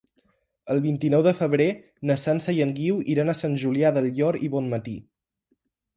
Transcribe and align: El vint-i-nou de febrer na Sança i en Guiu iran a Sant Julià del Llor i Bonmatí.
El 0.75 0.79
vint-i-nou 0.85 1.25
de 1.27 1.33
febrer 1.41 1.67
na 2.11 2.17
Sança 2.21 2.57
i 2.61 2.63
en 2.67 2.73
Guiu 2.79 2.99
iran 3.17 3.29
a 3.35 3.39
Sant 3.43 3.61
Julià 3.65 3.93
del 3.99 4.09
Llor 4.17 4.43
i 4.49 4.51
Bonmatí. 4.57 4.99